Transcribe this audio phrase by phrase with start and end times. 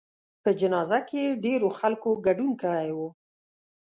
[0.43, 2.99] په جنازه کې یې ډېرو خلکو ګډون کړی و.